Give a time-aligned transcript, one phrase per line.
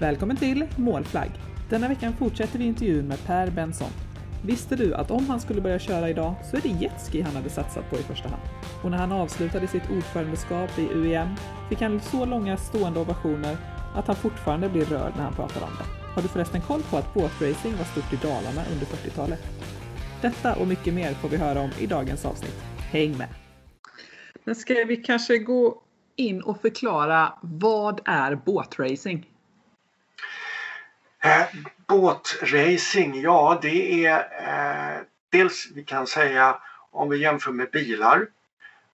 [0.00, 1.30] Välkommen till Målflagg!
[1.70, 3.88] Denna veckan fortsätter vi intervjun med Per Benson.
[4.44, 7.50] Visste du att om han skulle börja köra idag så är det jetski han hade
[7.50, 8.42] satsat på i första hand?
[8.82, 11.28] Och när han avslutade sitt ordförandeskap i UEM
[11.68, 13.56] fick han så långa stående ovationer
[13.94, 16.12] att han fortfarande blir rörd när han pratar om det.
[16.14, 19.40] Har du förresten koll på att båtracing var stort i Dalarna under 40-talet?
[20.22, 22.62] Detta och mycket mer får vi höra om i dagens avsnitt.
[22.78, 23.28] Häng med!
[24.44, 25.82] Men ska vi kanske gå
[26.16, 29.26] in och förklara vad är båtracing?
[31.26, 31.46] Eh,
[31.86, 36.58] båtracing, ja det är eh, dels vi kan säga
[36.90, 38.26] om vi jämför med bilar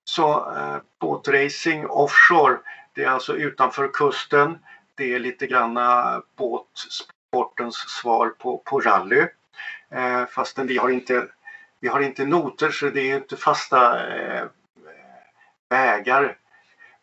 [0.05, 2.59] så eh, båtracing offshore
[2.95, 4.59] det är alltså utanför kusten.
[4.95, 9.27] Det är lite grann eh, båtsportens svar på, på rally.
[9.91, 11.29] Eh, fastän vi har inte
[11.81, 14.45] vi har inte noter så det är inte fasta eh,
[15.69, 16.37] vägar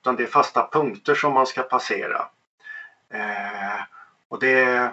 [0.02, 2.28] utan det är fasta punkter som man ska passera.
[3.14, 3.82] Eh,
[4.28, 4.92] och det,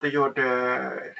[0.00, 1.14] det gör det,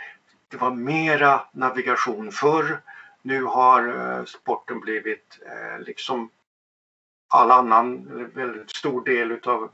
[0.48, 2.80] det var mera navigation förr.
[3.22, 6.30] Nu har eh, sporten blivit eh, liksom
[7.28, 9.70] all annan, väldigt stor del utav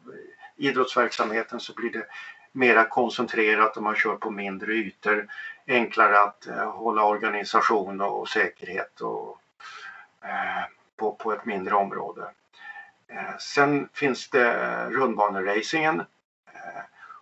[0.56, 2.06] idrottsverksamheten så blir det
[2.52, 5.28] mera koncentrerat och man kör på mindre ytor.
[5.66, 9.40] Enklare att eh, hålla organisation och, säkerhet och,
[10.96, 12.30] på, på ett mindre område.
[13.38, 16.02] Sen finns det rundbaneracingen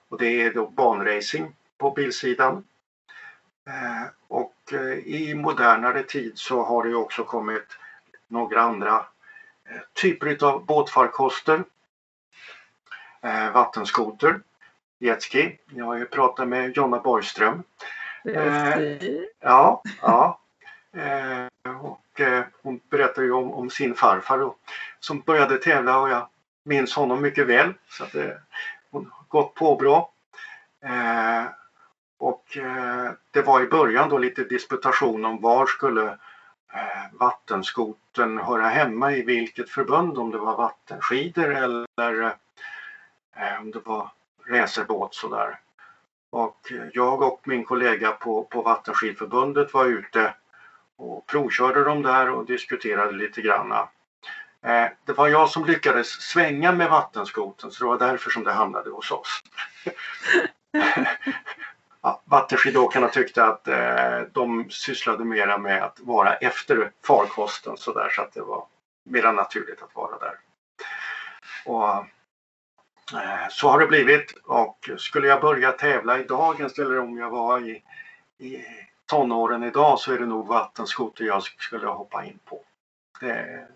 [0.08, 2.64] och det är då banracing på bilsidan.
[3.66, 4.54] Eh, och
[5.04, 7.66] i modernare tid så har det också kommit
[8.26, 9.06] några andra
[9.92, 11.64] typer av båtfarkoster.
[13.52, 14.40] Vattenskoter,
[14.98, 15.58] jetski.
[15.66, 17.62] Jag har ju pratat med Jonna Borgström.
[19.40, 20.40] Ja, ja.
[21.80, 22.20] Och
[22.62, 24.58] hon berättar ju om, om sin farfar och,
[25.00, 26.28] som började tävla och jag
[26.62, 27.74] minns honom mycket väl.
[27.88, 28.14] Så att
[28.90, 30.12] hon har gått på bra.
[32.18, 36.06] Och eh, det var i början då lite disputation om var skulle
[36.73, 42.23] eh, vattenskoten höra hemma i vilket förbund, om det var vattenskidor eller
[43.36, 44.11] eh, om det var
[44.48, 45.58] racerbåt sådär.
[46.30, 50.35] Och eh, jag och min kollega på, på Vattenskidförbundet var ute
[50.96, 53.89] och provkörde dem där och diskuterade lite granna.
[54.62, 58.52] Eh, det var jag som lyckades svänga med vattenskoten så det var därför som det
[58.52, 59.40] hamnade hos oss.
[62.24, 68.23] vattenskidåkarna tyckte att eh, de sysslade mera med att vara efter farkosten så där så
[68.23, 68.67] att det var
[69.05, 70.35] mera naturligt att vara där.
[71.64, 71.97] Och,
[73.20, 77.30] eh, så har det blivit och skulle jag börja tävla i dagens eller om jag
[77.30, 77.83] var i,
[78.39, 78.64] i
[79.07, 82.64] tonåren idag så är det nog vattenskoter jag skulle hoppa in på.
[83.20, 83.67] Det,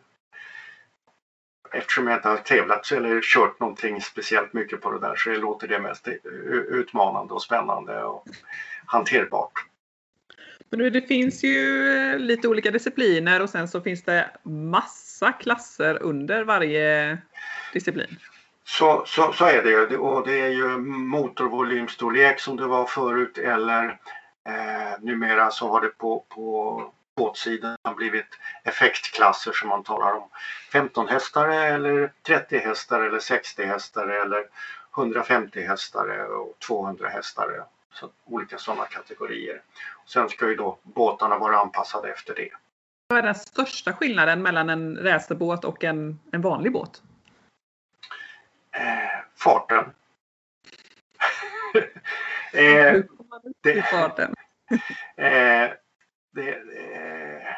[1.73, 5.69] eftersom jag inte har tävlat eller kört någonting speciellt mycket på det där så låter
[5.69, 6.09] det mest
[6.69, 8.25] utmanande och spännande och
[8.87, 9.53] hanterbart.
[10.71, 16.03] Men det finns ju eh, lite olika discipliner och sen så finns det massa klasser
[16.03, 17.19] under varje
[17.73, 18.19] disciplin.
[18.65, 23.99] Så, så, så är det och det är ju motorvolymstorlek som det var förut eller
[24.45, 26.83] Eh, numera så har det på, på
[27.17, 30.29] båtsidan blivit effektklasser som man talar om.
[30.73, 34.45] 15 hästare eller 30 hästare eller 60 hästare eller
[34.97, 37.65] 150 hästare och 200 hästare.
[37.93, 39.63] Så olika sådana kategorier.
[40.07, 42.51] Sen ska ju då båtarna vara anpassade efter det.
[43.09, 47.03] Vad är den största skillnaden mellan en racerbåt och en, en vanlig båt?
[48.71, 49.85] Eh, farten.
[52.53, 53.03] eh,
[53.63, 54.35] det, farten?
[55.17, 55.71] eh,
[56.33, 57.55] det, eh,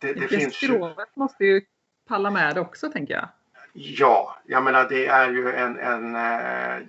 [0.00, 1.20] det, det finns skrovet ju...
[1.20, 1.62] måste ju
[2.08, 3.28] palla med också tänker jag.
[3.72, 6.82] Ja, jag menar det är ju en, en, eh,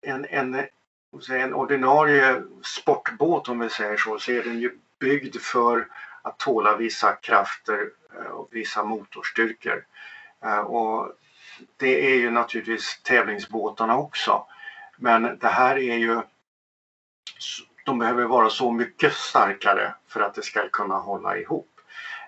[0.00, 0.66] en, en,
[1.30, 5.88] en ordinarie sportbåt om vi säger så, så är den ju byggd för
[6.22, 9.84] att tåla vissa krafter eh, och vissa motorstyrkor.
[10.64, 11.12] Och
[11.76, 14.46] det är ju naturligtvis tävlingsbåtarna också.
[14.96, 16.22] Men det här är ju
[17.88, 21.70] de behöver vara så mycket starkare för att det ska kunna hålla ihop.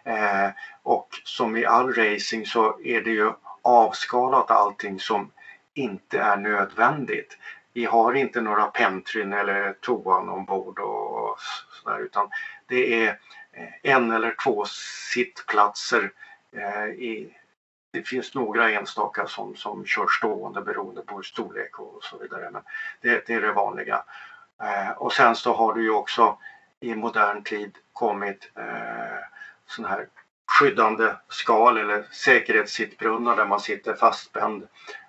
[0.05, 0.49] Eh,
[0.83, 5.33] och som i all racing så är det ju avskalat allting som
[5.75, 7.39] inte är nödvändigt.
[7.73, 11.37] Vi har inte några pentryn eller toan ombord och
[11.83, 12.29] sådär utan
[12.67, 13.09] det är
[13.53, 14.65] eh, en eller två
[15.13, 16.13] sittplatser
[16.57, 17.37] eh, i
[17.93, 22.51] det finns några enstaka som, som kör stående beroende på storlek och så vidare.
[22.51, 22.63] Men
[23.01, 24.03] det, det är det vanliga.
[24.63, 26.39] Eh, och sen så har det ju också
[26.81, 29.25] i modern tid kommit eh,
[29.67, 30.09] sån här
[30.47, 34.69] skyddande skal eller säkerhetssittbrunnar där man sitter fastspänd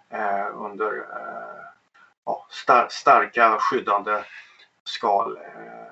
[0.09, 1.65] eh, under eh,
[2.25, 4.23] ja, star starka skyddande
[4.83, 5.37] skal.
[5.37, 5.91] Eh,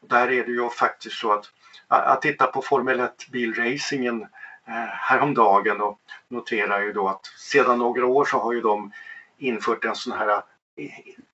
[0.00, 1.44] där är det ju faktiskt så att
[1.90, 4.22] att titta på Formel 1 bilracingen
[4.66, 8.92] eh, häromdagen och noterar ju då att sedan några år så har ju de
[9.38, 10.42] infört en sån här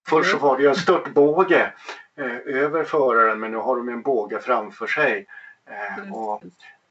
[0.08, 1.72] Först så var det ju en störtbåge
[2.16, 5.26] eh, över föraren men nu har de en båge framför sig.
[5.66, 6.42] Eh, och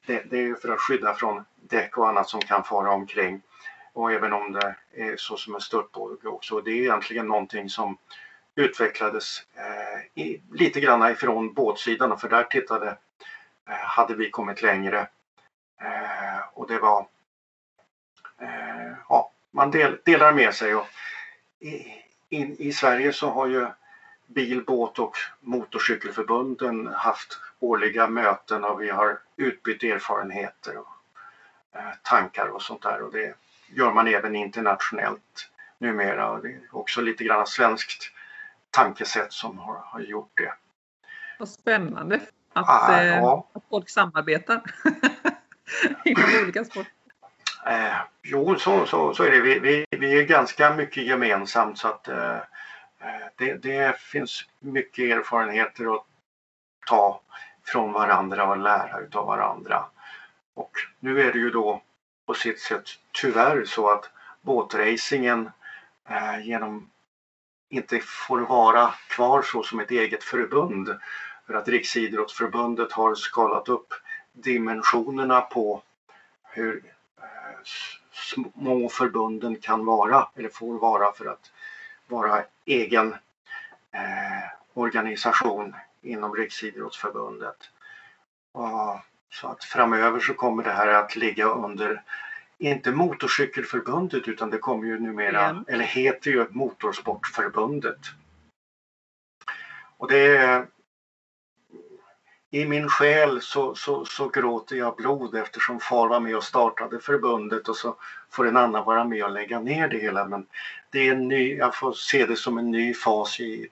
[0.05, 3.41] det, det, är för att skydda från däck och annat som kan fara omkring.
[3.93, 6.61] Och även om det är så som en störtbåge också.
[6.61, 7.97] Det är egentligen någonting som
[8.55, 12.97] utvecklades eh, i, lite grann ifrån båtsidan för där tittade
[13.69, 15.07] eh, hade vi kommit längre.
[15.81, 17.07] Eh, och det var
[18.41, 20.87] eh, ja, man del, delar med sig och
[22.33, 23.67] in, i Sverige så har ju
[24.27, 30.87] bil-, båt och motorcykelförbunden haft årliga möten och vi har utbytt erfarenheter och
[31.75, 33.35] eh, tankar och sånt där och det
[33.67, 38.11] gör man även internationellt numera och det är också lite grann svenskt
[38.69, 40.53] tankesätt som har, har gjort det.
[41.39, 42.19] Vad spännande
[42.53, 43.47] att, ah, eh, ja.
[43.53, 44.61] att folk samarbetar
[46.05, 46.91] inom olika sporter.
[47.65, 49.41] Eh, jo, så, så, så är det.
[49.41, 52.37] Vi, vi, vi är ganska mycket gemensamt så att eh,
[52.99, 56.05] eh, det, det, finns mycket erfarenheter att
[56.87, 57.21] ta
[57.65, 59.85] från varandra och lära utav varandra.
[60.53, 61.81] Och nu är det ju då
[62.25, 64.09] på sitt sätt tyvärr så att
[64.41, 65.51] båtracingen
[66.09, 66.89] eh, genom
[67.69, 70.99] inte får vara kvar så som ett eget förbund.
[71.47, 73.93] För att Riksidrottsförbundet har skalat upp
[74.33, 75.81] dimensionerna på
[76.43, 76.92] hur
[78.11, 81.51] små förbunden kan vara eller får vara för att
[82.07, 83.13] vara egen
[83.91, 87.57] eh, organisation inom Riksidrottsförbundet.
[88.51, 88.99] Och,
[89.29, 92.03] så att framöver så kommer det här att ligga under
[92.57, 95.65] inte Motorcykelförbundet utan det kommer ju numera, mm.
[95.67, 97.99] eller heter ju Motorsportförbundet.
[99.97, 100.67] Och det är
[102.53, 106.99] i min själ så, så, så, gråter jag blod eftersom far var med och startade
[106.99, 107.95] förbundet och så
[108.29, 110.25] får en annan vara med och lägga ner det hela.
[110.25, 110.45] Men
[110.89, 113.67] det är en ny, jag får se det som en ny fas i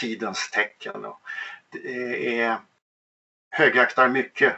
[0.00, 1.04] tidens tecken.
[1.04, 1.20] Och
[1.68, 2.56] det är,
[3.50, 4.56] högaktar mycket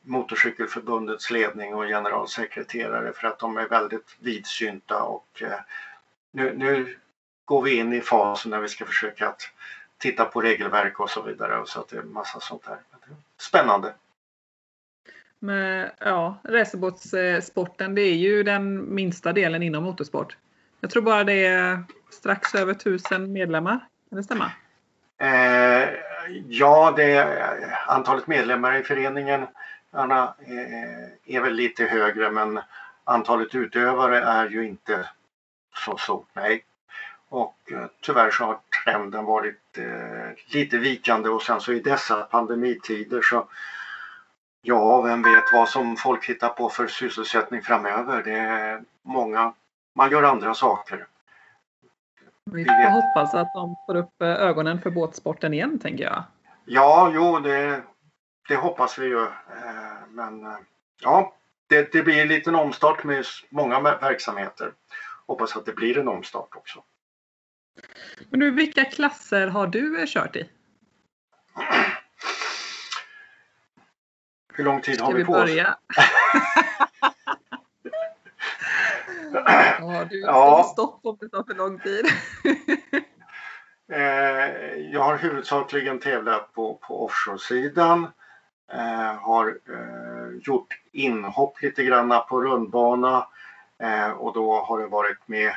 [0.00, 5.60] Motorcykelförbundets ledning och generalsekreterare för att de är väldigt vidsynta och eh,
[6.32, 6.98] nu, nu
[7.44, 9.50] går vi in i fasen när vi ska försöka att
[9.98, 11.58] titta på regelverk och så vidare.
[11.58, 12.78] Och så att det är massa sånt där.
[13.40, 13.94] Spännande!
[15.38, 20.36] Men, ja, racerbåtssporten det är ju den minsta delen inom motorsport.
[20.80, 23.78] Jag tror bara det är strax över tusen medlemmar.
[24.08, 24.52] Kan det stämma?
[25.18, 25.88] Eh,
[26.48, 27.38] ja, det
[27.86, 29.46] antalet medlemmar i föreningen
[29.90, 32.60] Anna, eh, är väl lite högre men
[33.04, 35.08] antalet utövare är ju inte
[35.84, 36.64] så stort, nej.
[37.36, 42.22] Och eh, tyvärr så har trenden varit eh, lite vikande och sen så i dessa
[42.22, 43.48] pandemitider så
[44.62, 48.22] ja, vem vet vad som folk hittar på för sysselsättning framöver.
[48.22, 49.52] Det är många,
[49.94, 51.06] man gör andra saker.
[52.44, 56.22] Vi får hoppas att de får upp eh, ögonen för båtsporten igen, tänker jag.
[56.64, 57.82] Ja, jo, det,
[58.48, 59.22] det hoppas vi ju.
[59.22, 60.56] Eh, men
[61.02, 61.32] ja,
[61.66, 64.72] det, det blir en liten omstart med många verksamheter.
[65.26, 66.82] Hoppas att det blir en omstart också.
[68.30, 70.48] Men du, vilka klasser har du kört i?
[74.54, 75.76] Hur lång tid har vi, vi på börja?
[79.36, 79.76] oss?
[79.80, 80.70] ja, du ja.
[80.72, 82.06] stopp om det tar för lång tid.
[83.88, 88.06] Eh, jag har huvudsakligen tävlat på, på offshore-sidan.
[88.72, 93.26] Eh, har eh, gjort inhopp lite grann på rundbana
[93.78, 95.52] eh, och då har det varit med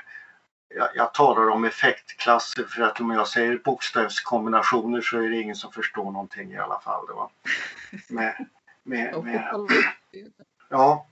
[0.75, 5.55] jag, jag talar om effektklasser för att om jag säger bokstavskombinationer så är det ingen
[5.55, 7.05] som förstår någonting i alla fall.
[7.07, 7.31] Då.
[8.09, 8.47] Med,
[8.83, 9.67] med, med,
[10.69, 11.05] ja.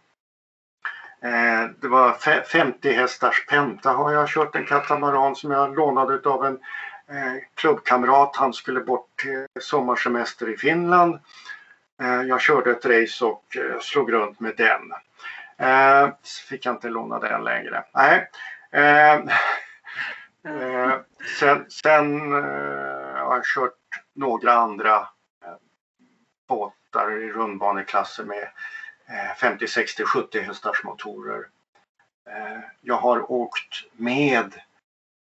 [1.22, 6.46] Eh, det var 50 hästars penta har jag kört en katamaran som jag lånade av
[6.46, 6.60] en
[7.10, 8.36] eh, klubbkamrat.
[8.36, 11.20] Han skulle bort till sommarsemester i Finland.
[12.02, 13.44] Eh, jag körde ett race och
[13.82, 14.94] slog runt med den.
[15.58, 16.10] Eh,
[16.50, 17.84] fick jag inte låna den längre.
[17.94, 18.30] Nej,
[21.40, 23.74] sen sen eh, har jag kört
[24.14, 24.96] några andra
[25.44, 25.56] eh,
[26.48, 28.50] båtar i rundbaneklasser med
[29.38, 31.48] 50, 60, 70 hästars motorer.
[32.30, 34.62] Eh, jag har åkt med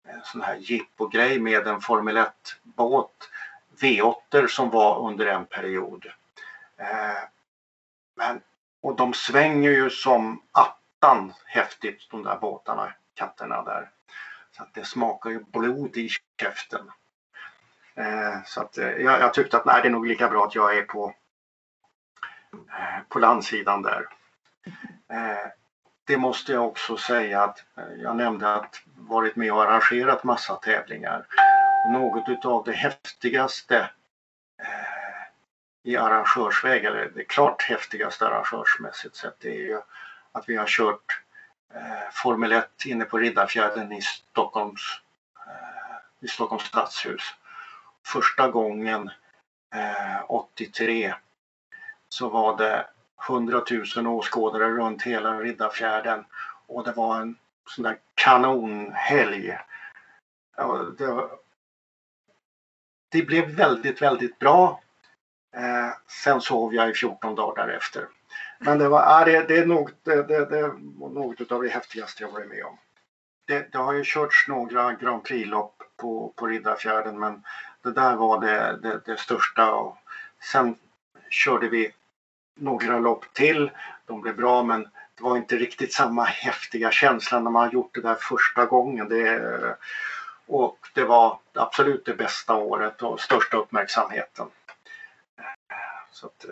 [0.08, 3.30] en sån här jippo-grej med en Formel 1-båt
[3.80, 6.06] V8 som var under en period.
[6.76, 7.22] Eh,
[8.16, 8.40] men,
[8.80, 13.90] och de svänger ju som attan häftigt de där båtarna katterna där.
[14.56, 16.08] Så att det smakar ju blod i
[16.40, 16.90] käften.
[17.94, 20.54] Eh, så att eh, jag, jag, tyckte att nej, det är nog lika bra att
[20.54, 21.14] jag är på,
[22.52, 24.06] eh, på landsidan där.
[25.08, 25.50] Eh,
[26.04, 30.54] det måste jag också säga att eh, jag nämnde att varit med och arrangerat massa
[30.54, 31.26] tävlingar.
[31.92, 33.90] Något utav det häftigaste
[34.62, 35.28] eh,
[35.82, 39.80] i arrangörsväg, eller det klart häftigaste arrangörsmässigt sett, det är ju
[40.32, 41.22] att vi har kört
[41.74, 45.00] Eh, Formel 1 inne på Riddarfjärden i Stockholms,
[45.46, 47.22] eh, i Stockholms stadshus.
[48.06, 49.10] Första gången
[49.74, 51.14] eh, 83
[52.08, 52.86] så var det
[53.28, 53.62] 100
[53.96, 56.24] 000 åskådare runt hela Riddarfjärden
[56.66, 59.58] och det var en sån där kanonhelg.
[60.98, 61.28] Det,
[63.08, 64.82] det blev väldigt, väldigt bra.
[66.24, 68.08] Sen sov jag i 14 dagar därefter.
[68.58, 72.22] Men det, var, ja, det, det är något, det, det, det något av det häftigaste
[72.22, 72.78] jag varit med om.
[73.46, 77.42] Det, det har ju körts några Grand Prix-lopp på, på Riddarfjärden men
[77.82, 79.72] det där var det, det, det största.
[79.72, 79.96] Och
[80.52, 80.76] sen
[81.30, 81.92] körde vi
[82.54, 83.70] några lopp till.
[84.06, 84.82] De blev bra men
[85.14, 89.08] det var inte riktigt samma häftiga känsla när man har gjort det där första gången.
[89.08, 89.76] Det,
[90.46, 94.46] och det var absolut det bästa året och största uppmärksamheten.
[96.10, 96.44] Så att,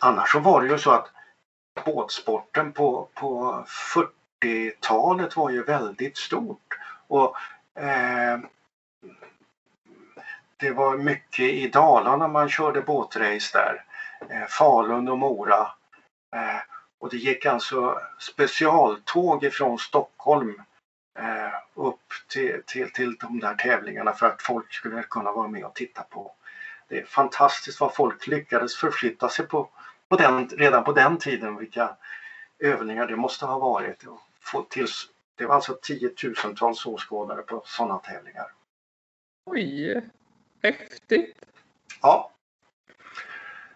[0.00, 1.10] annars så var det ju så att
[1.84, 3.64] båtsporten på, på
[3.94, 6.78] 40-talet var ju väldigt stort.
[7.08, 7.36] Och
[7.82, 8.38] eh,
[10.60, 13.84] Det var mycket i Dalarna man körde båtrace där.
[14.28, 15.60] Eh, Falun och Mora.
[16.36, 16.60] Eh,
[16.98, 20.62] och det gick alltså specialtåg ifrån Stockholm
[21.18, 25.64] eh, upp till, till, till de där tävlingarna för att folk skulle kunna vara med
[25.64, 26.32] och titta på.
[26.88, 29.68] Det är fantastiskt vad folk lyckades förflytta sig på
[30.08, 31.96] på den, redan på den tiden vilka
[32.58, 34.04] övningar det måste ha varit.
[35.36, 38.46] Det var alltså tiotusentals åskådare på sådana tävlingar.
[39.44, 40.02] Oj,
[40.62, 41.36] häftigt!
[42.02, 42.32] Ja.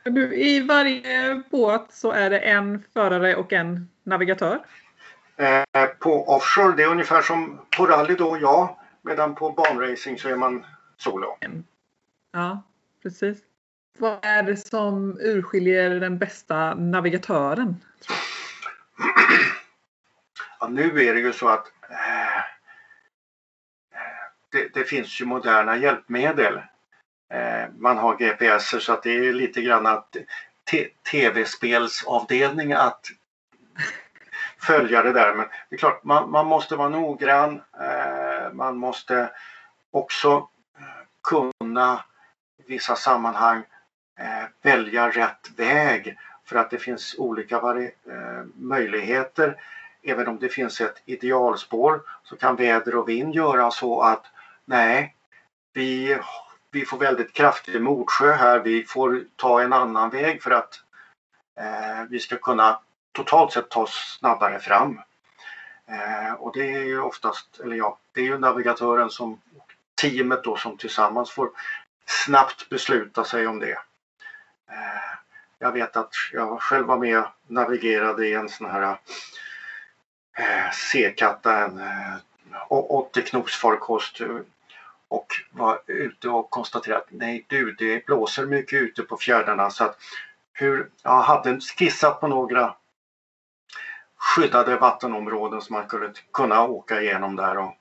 [0.04, 4.64] Du, I varje båt så är det en förare och en navigatör?
[5.36, 8.78] Eh, på offshore, det är ungefär som på rally då, ja.
[9.02, 10.66] Medan på banracing så är man
[10.96, 11.36] solo.
[12.32, 12.62] Ja,
[13.02, 13.38] precis.
[13.98, 17.76] Vad är det som urskiljer den bästa navigatören?
[20.60, 22.42] Ja, nu är det ju så att eh,
[24.52, 26.56] det, det, finns ju moderna hjälpmedel.
[27.32, 30.16] Eh, man har GPS så att det är lite grann att
[31.10, 33.06] tv-spelsavdelning att
[34.58, 35.34] följa det där.
[35.34, 37.62] Men det är klart, man, man måste vara noggrann.
[37.80, 39.30] Eh, man måste
[39.90, 40.48] också
[41.22, 42.04] kunna
[42.66, 43.62] vissa sammanhang
[44.18, 49.56] eh, välja rätt väg för att det finns olika eh, möjligheter.
[50.02, 54.26] Även om det finns ett idealspår så kan väder och vind göra så att
[54.64, 55.16] nej,
[55.72, 56.18] vi,
[56.70, 58.58] vi får väldigt kraftig motsjö här.
[58.58, 60.80] Vi får ta en annan väg för att
[61.58, 62.80] eh, vi ska kunna
[63.12, 65.00] totalt sett ta oss snabbare fram.
[65.86, 69.40] Eh, och det är ju oftast, eller ja, det är ju navigatören som
[69.94, 71.50] teamet då som tillsammans får
[72.24, 73.78] snabbt besluta sig om det.
[74.70, 75.12] Eh,
[75.58, 78.98] jag vet att jag själv var med och navigerade i en sån här
[80.38, 82.16] eh, C-katta, en eh,
[82.68, 84.20] 80 knops farkost
[85.08, 89.84] och var ute och konstaterade att nej du, det blåser mycket ute på fjärdarna så
[89.84, 89.98] att
[90.52, 92.74] hur, jag hade skissat på några
[94.16, 97.58] skyddade vattenområden som man skulle kunna åka igenom där.
[97.58, 97.74] Och,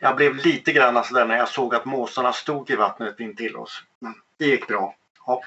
[0.00, 3.82] jag blev lite grann sådär när jag såg att måsarna stod i vattnet intill oss.
[3.98, 4.94] Men det gick bra.
[5.26, 5.42] Ja.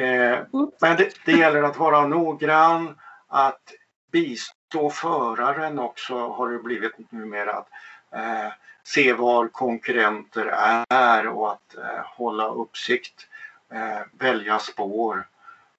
[0.00, 0.38] Eh,
[0.80, 2.98] men det, det, gäller att vara noggrann,
[3.28, 3.72] att
[4.12, 7.52] bistå föraren också har det blivit numera.
[7.52, 7.68] Att,
[8.12, 8.52] eh,
[8.86, 10.46] se var konkurrenter
[10.88, 13.26] är och att eh, hålla uppsikt,
[13.72, 15.26] eh, välja spår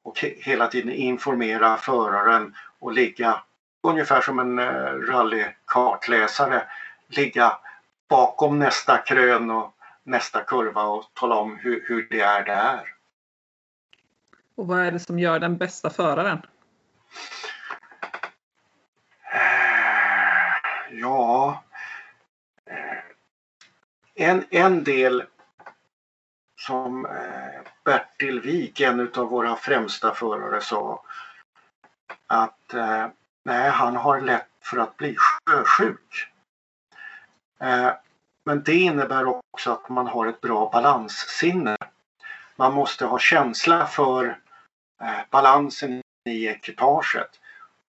[0.04, 3.42] och he hela tiden informera föraren och ligga
[3.84, 6.64] ungefär som en eh, rallykartläsare,
[7.08, 7.58] ligga
[8.10, 9.74] bakom nästa krön och
[10.04, 12.94] nästa kurva och tala om hur, hur det är där.
[14.56, 16.42] Och vad är det som gör den bästa föraren?
[19.34, 21.64] Eh, ja,
[22.66, 22.98] eh,
[24.16, 25.24] en, en del
[26.56, 31.04] som eh, Bertil Wik, en av våra främsta förare, sa
[32.28, 32.74] att
[33.44, 36.28] nej, han har lätt för att bli sjösjuk.
[37.60, 37.92] Eh,
[38.46, 41.78] men det innebär också att man har ett bra balanssinne.
[42.56, 44.40] Man måste ha känsla för
[45.02, 47.30] eh, balansen i ekipaget.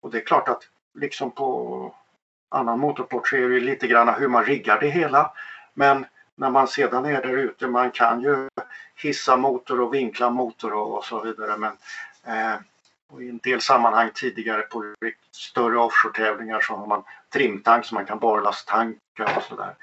[0.01, 1.95] Och det är klart att liksom på
[2.49, 5.31] annan motorsport så är det lite grann hur man riggar det hela.
[5.73, 6.05] Men
[6.35, 8.49] när man sedan är där ute, man kan ju
[8.95, 11.57] hissa motor och vinkla motor och, och så vidare.
[11.57, 11.71] Men
[12.23, 12.59] eh,
[13.21, 14.93] i en del sammanhang tidigare på
[15.31, 19.75] större offshore-tävlingar så har man trimtank så man kan barlasttanka och sådär.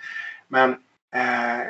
[0.49, 0.71] Men
[1.15, 1.67] eh,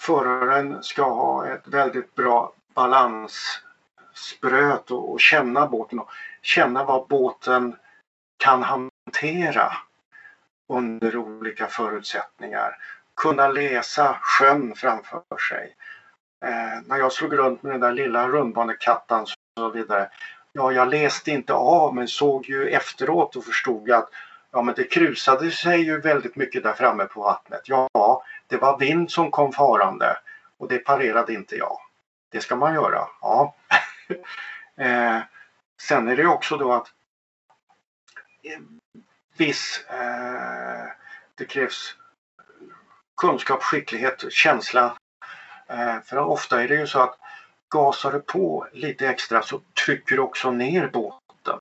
[0.00, 6.10] föraren ska ha ett väldigt bra balansspröt och, och känna båten och
[6.42, 7.76] känna vad båten
[8.36, 9.72] kan hantera
[10.68, 12.76] under olika förutsättningar.
[13.16, 15.76] Kunna läsa sjön framför sig.
[16.44, 19.26] Eh, när jag slog runt med den där lilla rundbanekattan
[19.58, 20.10] och så vidare.
[20.52, 24.08] Ja, jag läste inte av men såg ju efteråt och förstod att
[24.50, 27.60] ja, men det krusade sig ju väldigt mycket där framme på vattnet.
[27.64, 30.16] Ja, det var vind som kom farande
[30.58, 31.78] och det parerade inte jag.
[32.30, 33.54] Det ska man göra, ja.
[34.76, 35.20] eh,
[35.80, 36.92] sen är det också då att
[38.42, 38.60] eh,
[39.36, 40.86] viss, eh,
[41.34, 41.96] det krävs
[43.16, 44.96] kunskap, skicklighet, känsla.
[45.66, 47.18] Eh, för ofta är det ju så att
[47.70, 51.58] gasar du på lite extra så trycker du också ner båten.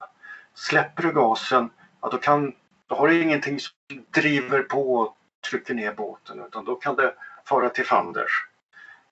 [0.53, 1.69] Släpper du gasen,
[2.01, 2.53] ja, då, kan,
[2.87, 3.75] då har du ingenting som
[4.13, 5.17] driver på och
[5.49, 7.13] trycker ner båten utan då kan det
[7.45, 8.47] fara till fanders.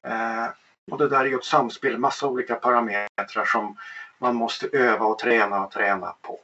[0.03, 0.47] Eh,
[0.91, 3.77] och det där är ju ett samspel, massa olika parametrar som
[4.17, 6.39] man måste öva och träna och träna på.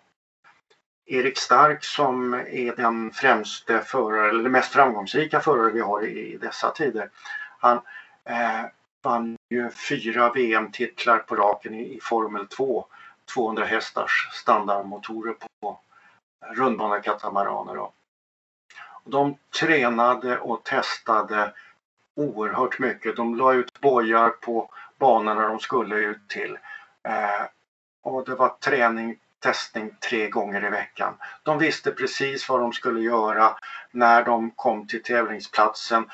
[1.06, 6.72] Erik Stark som är den främste förare, eller mest framgångsrika förare vi har i dessa
[6.72, 7.10] tider.
[7.60, 7.78] Han
[8.26, 8.66] eh,
[9.02, 12.86] vann ju fyra VM-titlar på raken i, i Formel 2.
[13.34, 15.80] 200 hästars standardmotorer på
[16.56, 17.88] rundbanekatamaraner.
[19.04, 21.54] De tränade och testade
[22.16, 23.16] oerhört mycket.
[23.16, 26.58] De la ut bojar på banorna de skulle ut till.
[27.04, 27.46] Eh,
[28.02, 31.14] och det var träning, testning tre gånger i veckan.
[31.44, 33.58] De visste precis vad de skulle göra
[33.92, 36.10] när de kom till tävlingsplatsen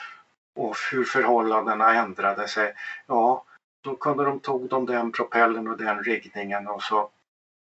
[0.57, 2.73] och hur förhållandena ändrade sig.
[3.07, 3.45] Ja,
[3.81, 7.09] då kunde de tog de den propellen och den riggningen och så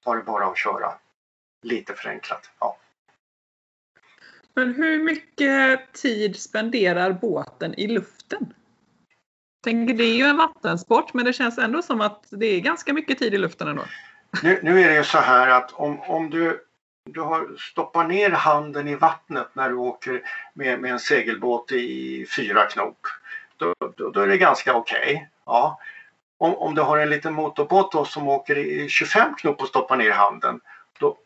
[0.05, 0.93] var det bara att köra.
[1.61, 2.49] Lite förenklat.
[2.59, 2.77] Ja.
[4.53, 8.53] Men hur mycket tid spenderar båten i luften?
[9.65, 12.93] tänker det är ju en vattensport men det känns ändå som att det är ganska
[12.93, 13.83] mycket tid i luften ändå.
[14.43, 16.64] Nu, nu är det ju så här att om, om du,
[17.05, 20.21] du har, stoppar ner handen i vattnet när du åker
[20.53, 23.07] med, med en segelbåt i fyra knop.
[23.57, 25.15] Då, då, då är det ganska okej.
[25.15, 25.27] Okay.
[25.45, 25.79] Ja.
[26.37, 29.97] Om, om du har en liten motorbåt då som åker i 25 knop och stoppar
[29.97, 30.59] ner handen.
[30.99, 31.17] Då,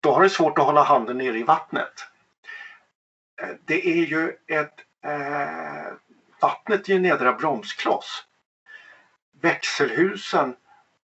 [0.00, 1.92] då har du svårt att hålla handen nere i vattnet.
[3.42, 5.92] Eh, det är ju ett eh,
[6.40, 8.24] vattnet är en nedre bromskloss.
[9.40, 10.56] Växelhusen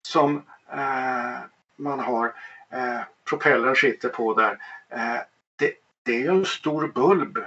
[0.02, 1.40] som eh,
[1.76, 2.34] man har,
[2.70, 4.58] eh, propellern sitter på där,
[4.90, 5.22] eh,
[5.56, 5.74] det,
[6.04, 7.38] det är ju en stor bulb.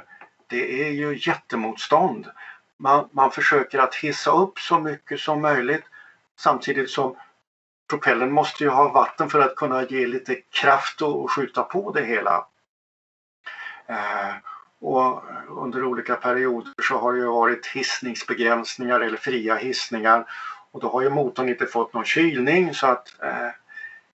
[0.46, 2.30] Det är ju jättemotstånd.
[2.76, 5.84] Man, man försöker att hissa upp så mycket som möjligt
[6.36, 7.16] samtidigt som
[7.90, 12.04] propellern måste ju ha vatten för att kunna ge lite kraft och skjuta på det
[12.04, 12.46] hela.
[13.86, 14.34] Eh,
[14.80, 20.26] och under olika perioder så har det ju varit hissningsbegränsningar eller fria hissningar
[20.70, 23.50] och då har ju motorn inte fått någon kylning så att eh,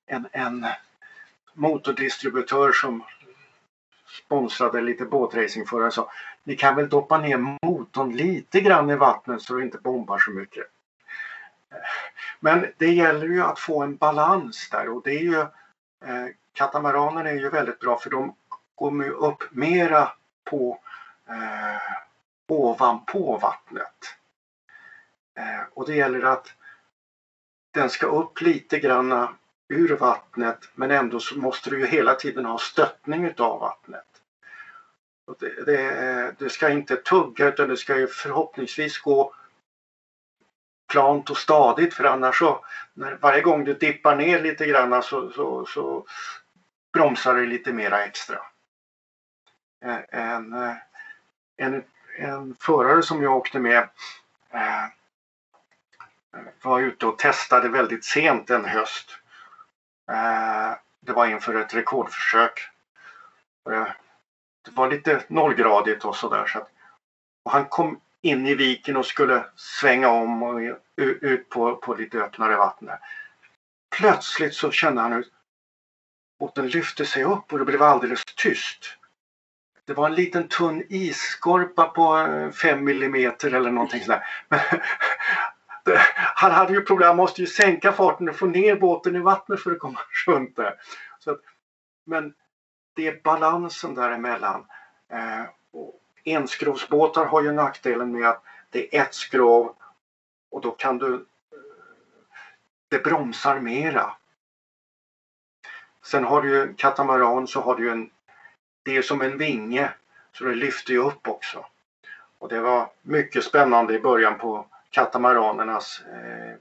[0.07, 0.67] en, en
[1.55, 3.03] motordistributör som
[4.25, 6.11] sponsrade lite båtracingförare sa
[6.45, 10.31] ni kan väl doppa ner motorn lite grann i vattnet så det inte bombar så
[10.31, 10.67] mycket.
[12.40, 17.25] Men det gäller ju att få en balans där och det är ju eh, katamaraner
[17.25, 18.35] är ju väldigt bra för de
[18.75, 20.12] går upp mera
[20.45, 20.81] på
[21.29, 21.95] eh,
[22.49, 24.17] ovanpå vattnet.
[25.38, 26.55] Eh, och det gäller att
[27.71, 29.35] den ska upp lite granna
[29.68, 34.05] ur vattnet men ändå så måste du ju hela tiden ha stöttning utav vattnet.
[35.38, 39.35] Det, det, det, ska inte tugga utan det ska ju förhoppningsvis gå
[40.92, 45.31] plant och stadigt för annars så när, varje gång du dippar ner lite grann så,
[45.31, 46.07] så, så
[46.92, 48.38] bromsar det lite mera extra.
[49.85, 50.77] Eh, en, eh,
[51.57, 51.85] en,
[52.18, 53.88] en förare som jag åkte med
[54.50, 54.85] eh,
[56.62, 59.11] var ute och testade väldigt sent en höst.
[60.11, 62.69] Eh, det var inför ett rekordförsök.
[63.71, 63.88] Eh,
[64.64, 66.47] det var lite nollgradigt och sådär.
[66.47, 66.67] Så
[67.51, 70.61] han kom in i viken och skulle svänga om och
[70.97, 72.90] ut på, på lite öppnare vatten.
[73.97, 75.25] Plötsligt så kände han hur
[76.38, 78.97] båten lyfte sig upp och det blev alldeles tyst.
[79.87, 84.27] Det var en liten tunn isskorpa på eh, 5 millimeter mm eller någonting sådär.
[84.49, 84.61] Men,
[85.90, 86.01] Eh,
[86.35, 89.62] han hade ju problem, han måste ju sänka farten och få ner båten i vattnet
[89.62, 90.75] för att komma runt där.
[91.18, 91.40] Så att
[92.05, 92.35] men
[92.94, 94.66] det är balansen däremellan.
[95.09, 99.75] Eh, och enskrovsbåtar har ju nackdelen med att det är ett skrov
[100.51, 101.20] och då kan du eh,
[102.88, 104.12] det bromsar mera.
[106.03, 108.11] Sen har du ju katamaran så har du en
[108.83, 109.92] det är som en vinge
[110.33, 111.66] så det lyfter ju upp också.
[112.38, 116.57] Och det var mycket spännande i början på katamaranernas eh,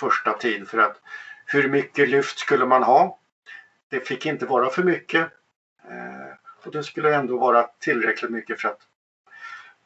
[0.00, 1.00] första tid för att
[1.46, 3.18] hur mycket lyft skulle man ha?
[3.88, 5.32] Det fick inte vara för mycket
[5.88, 8.80] eh, och det skulle ändå vara tillräckligt mycket för att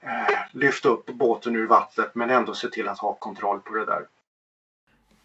[0.01, 3.85] eh, lyfta upp båten ur vattnet men ändå se till att ha kontroll på det
[3.85, 4.07] där.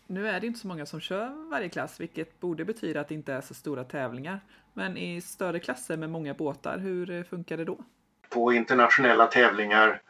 [0.08, 3.16] Nu är det inte så många som kör varje klass, vilket borde betyda att det
[3.16, 4.40] inte är så stora tävlingar.
[4.74, 7.78] Men i större klasser med många båtar, hur eh, funkar det då?
[8.30, 10.02] På internationella tävlingar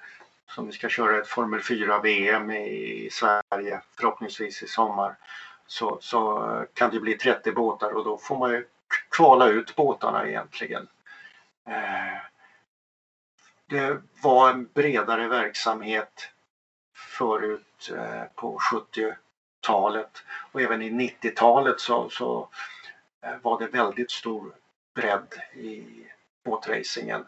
[0.47, 5.15] som vi ska köra ett Formel 4 VM i Sverige förhoppningsvis i sommar
[5.67, 8.67] så, så eh, kan det bli 30 båtar och då får man ju
[9.09, 10.87] kvala ut båtarna egentligen.
[11.67, 12.17] Eh,
[13.65, 16.29] det var en bredare verksamhet
[17.17, 22.49] förut eh, på 70-talet och även i 90-talet så, så
[23.41, 24.55] var det väldigt stor
[24.95, 25.85] bredd i
[26.43, 27.25] båtracingen.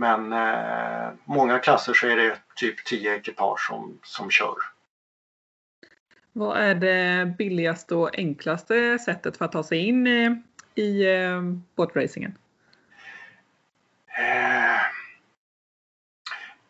[0.00, 4.56] Men eh, många klasser så är det typ 10 ekipage som, som kör.
[6.32, 10.32] Vad är det billigaste och enklaste sättet för att ta sig in eh,
[10.74, 11.42] i eh,
[11.74, 12.38] båtracingen?
[14.18, 14.80] Eh,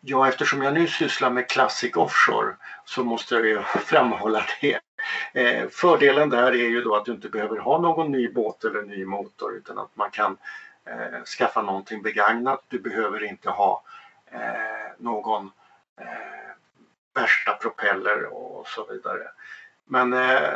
[0.01, 4.79] ja, eftersom jag nu sysslar med Classic Offshore så måste jag ju framhålla det.
[5.33, 8.81] Eh, fördelen där är ju då att du inte behöver ha någon ny båt eller
[8.81, 10.37] ny motor utan att man kan
[10.85, 12.63] eh, skaffa någonting begagnat.
[12.67, 13.83] Du behöver inte ha
[14.31, 15.51] eh, någon
[16.01, 16.51] eh,
[17.13, 19.27] värsta propeller och så vidare.
[19.85, 20.53] Men eh,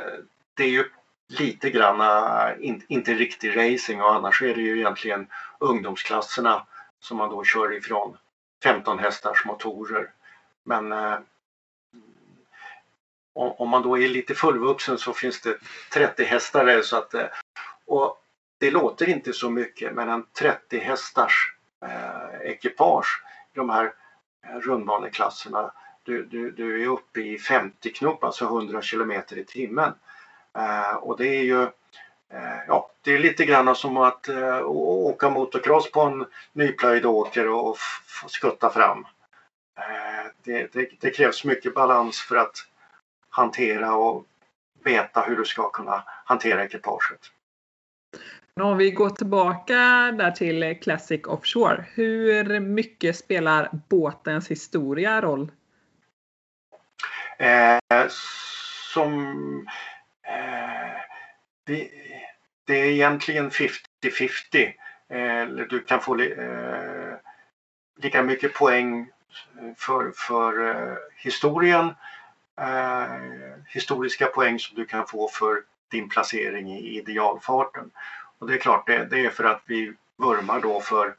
[0.54, 0.90] det är ju
[1.28, 5.28] lite granna, eh, in, inte riktig racing och annars är det ju egentligen
[5.60, 6.66] ungdomsklasserna
[7.00, 8.18] som man då kör ifrån
[8.64, 10.12] 15 hästars motorer.
[10.64, 11.18] Men eh,
[13.34, 15.58] om man då är lite fullvuxen så finns det
[15.94, 17.28] 30 hästar så att eh,
[17.86, 18.25] och
[18.66, 23.24] det låter inte så mycket men en 30 hästars eh, ekipage
[23.54, 23.94] i de här
[24.46, 25.72] eh, rundbaneklasserna
[26.04, 29.94] du, du, du är uppe i 50 knop, alltså 100 kilometer i timmen.
[30.58, 31.64] Eh, och det är ju
[32.30, 37.48] eh, ja, det är lite grann som att eh, åka motocross på en nyplöjd åker
[37.48, 37.78] och
[38.28, 39.06] skutta fram.
[39.78, 42.58] Eh, det, det, det, krävs mycket balans för att
[43.30, 44.26] hantera och
[44.84, 47.32] veta hur du ska kunna hantera ekipaget.
[48.62, 49.74] Om vi går tillbaka
[50.18, 51.86] där till Classic Offshore.
[51.94, 55.52] Hur mycket spelar båtens historia roll?
[57.38, 58.08] Eh,
[58.94, 59.12] som
[60.28, 61.02] eh,
[61.66, 61.90] det,
[62.66, 64.74] det, är egentligen 50-50.
[65.10, 67.14] Eh, du kan få eh,
[67.98, 69.12] lika mycket poäng
[69.78, 71.96] för, för eh, historien,
[72.62, 73.22] eh,
[73.68, 77.92] historiska poäng som du kan få för din placering i idealfarten.
[78.40, 81.16] Och det är klart, det, det är för att vi vurmar då för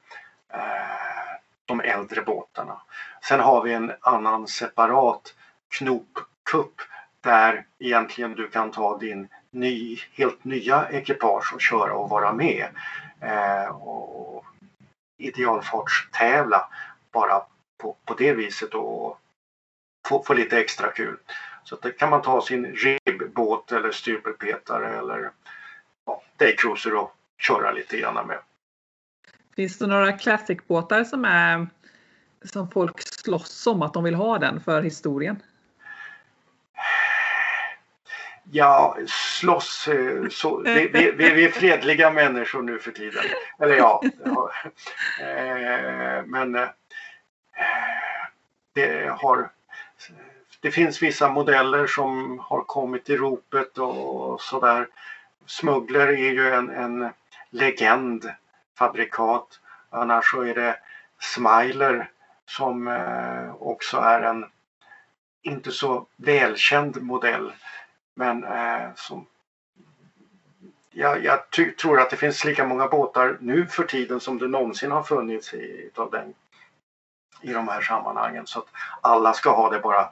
[0.53, 0.61] eh,
[1.67, 2.81] de äldre båtarna.
[3.23, 5.35] Sen har vi en annan separat
[5.69, 6.81] knopkupp
[7.21, 12.67] där egentligen du kan ta din ny, helt nya ekipage och köra och vara med.
[13.21, 14.45] Eh, och
[15.19, 16.69] idealfartstävla
[17.13, 17.43] bara
[17.79, 19.19] på, på det viset och
[20.09, 21.17] få, få lite extra kul.
[21.65, 25.31] Så det kan man ta sin ribbåt eller styrpelpetare eller
[26.37, 28.39] daycruiser och köra lite grann med.
[29.57, 31.67] Finns det några classicbåtar som är
[32.45, 35.43] som folk slåss om att de vill ha den för historien?
[38.51, 39.89] Ja, slåss.
[39.89, 43.25] Eh, så, vi, vi, vi, är fredliga människor nu för tiden.
[43.59, 44.03] Eller ja.
[44.25, 44.51] ja.
[45.21, 46.69] Eh, men eh,
[48.73, 49.51] det har
[50.61, 54.87] det finns vissa modeller som har kommit i ropet och sådär.
[55.47, 57.11] Smuggler är ju en, en
[57.51, 58.31] legend
[58.79, 59.61] fabrikat.
[59.91, 60.79] Annars så är det
[61.19, 62.11] Smiler
[62.47, 62.89] som
[63.59, 64.45] också är en
[65.43, 67.53] inte så välkänd modell
[68.17, 69.27] men eh, som,
[70.91, 74.91] ja, jag tror att det finns lika många båtar nu för tiden som det någonsin
[74.91, 76.35] har funnits i, av den,
[77.43, 78.47] i de här sammanhangen.
[78.47, 78.67] Så att
[79.01, 80.09] alla ska ha det bara,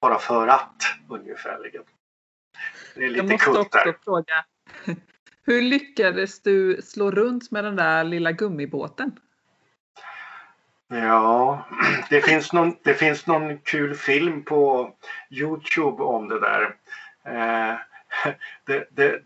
[0.00, 1.82] bara för att ungefärligen.
[2.94, 3.96] Det är lite jag måste också där.
[4.04, 4.44] fråga.
[5.46, 9.18] Hur lyckades du slå runt med den där lilla gummibåten?
[10.88, 11.66] Ja,
[12.10, 14.94] det finns, någon, det finns någon kul film på
[15.30, 16.76] Youtube om det där.
[17.24, 17.74] Eh,
[18.64, 19.22] det, det,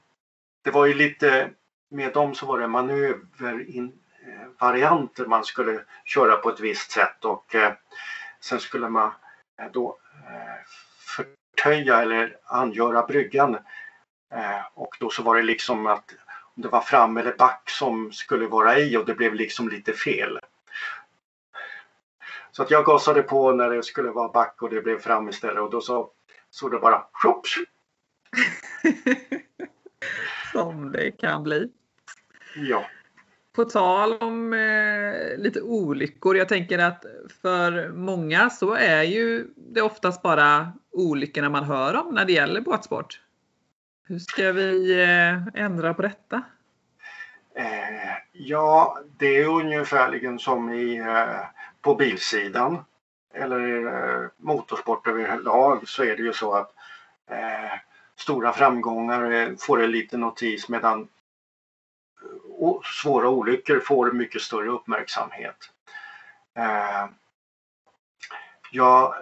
[0.62, 1.50] det var ju lite
[1.90, 7.54] med dem så var det manövervarianter eh, man skulle köra på ett visst sätt och
[7.54, 7.72] eh,
[8.40, 9.12] sen skulle man
[9.60, 10.60] eh, då eh,
[10.98, 13.56] förtöja eller angöra bryggan.
[14.34, 16.14] Eh, och då så var det liksom att
[16.56, 19.92] om det var fram eller back som skulle vara i och det blev liksom lite
[19.92, 20.38] fel.
[22.52, 25.62] Så att jag gasade på när det skulle vara back och det blev fram istället
[25.62, 26.10] och då så
[26.50, 27.50] såg det bara tjops.
[30.52, 31.70] Som det kan bli.
[32.56, 32.84] Ja.
[33.52, 36.36] På tal om eh, lite olyckor.
[36.36, 37.04] Jag tänker att
[37.42, 42.60] för många så är ju det oftast bara olyckorna man hör om när det gäller
[42.60, 43.23] båtsport.
[44.06, 46.42] Hur ska vi eh, ändra på detta?
[47.54, 51.40] Eh, ja, det är ungefärligen som i, eh,
[51.80, 52.84] på bilsidan
[53.34, 56.74] eller motorsport överlag så är det ju så att
[58.16, 61.08] stora framgångar får en liten notis medan
[63.02, 65.56] svåra olyckor får mycket större uppmärksamhet.
[68.70, 69.14] Jag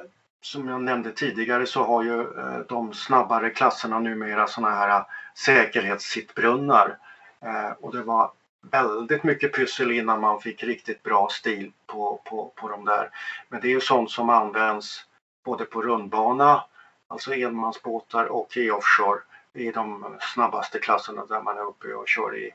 [0.43, 5.05] som jag nämnde tidigare så har ju eh, de snabbare klasserna numera sådana här eh,
[5.35, 6.99] säkerhetssittbrunnar.
[7.41, 8.31] Eh, och det var
[8.71, 13.11] väldigt mycket pyssel innan man fick riktigt bra stil på, på, på de där.
[13.49, 15.07] Men det är ju sånt som används
[15.45, 16.65] både på rundbana,
[17.09, 19.21] alltså enmansbåtar och i offshore
[19.53, 22.51] i de snabbaste klasserna där man är uppe och kör i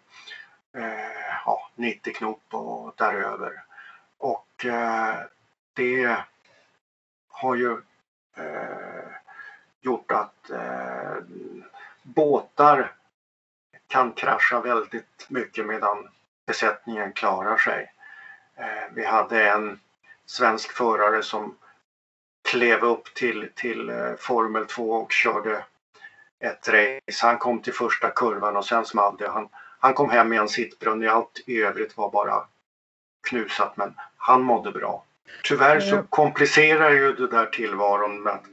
[0.78, 3.64] eh, ja, 90 knop och däröver.
[4.18, 5.16] Och eh,
[5.74, 6.18] det
[7.38, 7.72] har ju
[8.38, 9.12] eh,
[9.82, 11.16] gjort att eh,
[12.04, 12.92] båtar
[13.88, 16.10] kan krascha väldigt mycket medan
[16.46, 17.94] besättningen klarar sig.
[18.56, 19.80] Eh, vi hade en
[20.26, 21.56] svensk förare som
[22.50, 25.66] klev upp till, till eh, Formel 2 och körde
[26.40, 27.28] ett race.
[27.28, 29.30] Han kom till första kurvan och sen small det.
[29.30, 31.10] Han, han kom hem med en sittbrunn.
[31.10, 32.48] Allt i övrigt var bara
[33.30, 35.04] knusat men han mådde bra.
[35.44, 38.46] Tyvärr så komplicerar ju det där tillvaron med att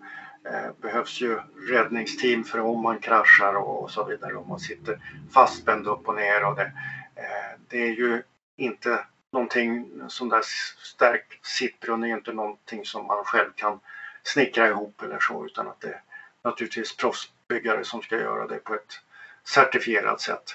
[0.44, 4.34] eh, behövs ju räddningsteam för om man kraschar och, så vidare.
[4.34, 4.98] Om man sitter
[5.34, 6.72] fastspänd upp och ner och det,
[7.14, 8.22] eh, det är ju
[8.56, 10.42] inte någonting, sån där
[10.82, 13.80] stark sittbrunn är inte någonting som man själv kan
[14.22, 16.02] snickra ihop eller så utan att det är
[16.44, 19.00] naturligtvis proffsbyggare som ska göra det på ett
[19.44, 20.54] certifierat sätt.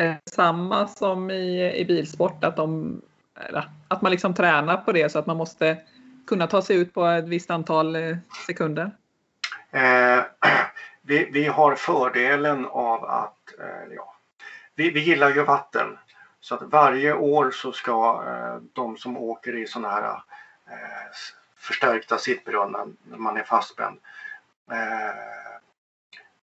[0.00, 3.00] Eh, samma som i, i bilsport, att, de,
[3.88, 5.78] att man liksom tränar på det så att man måste
[6.26, 8.90] kunna ta sig ut på ett visst antal eh, sekunder?
[9.70, 10.24] Eh,
[11.02, 14.14] vi, vi, har fördelen av att eh, ja,
[14.74, 15.98] vi, vi, gillar ju vatten.
[16.40, 20.10] Så att varje år så ska eh, de som åker i sådana här
[20.66, 21.12] eh,
[21.56, 23.98] förstärkta sittbrunnar när man är fastspänd
[24.70, 25.36] eh,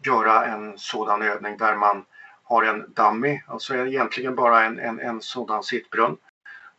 [0.04, 2.06] göra en sådan övning där man
[2.44, 6.18] har en dummy, alltså egentligen bara en, en, en sådan sittbrunn